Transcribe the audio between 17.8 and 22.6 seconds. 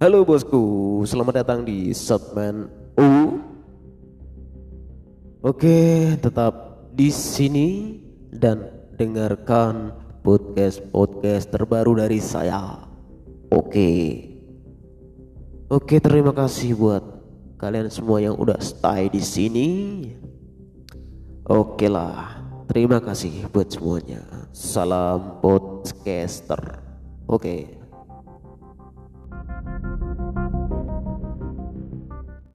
semua yang udah stay di sini. Oke lah,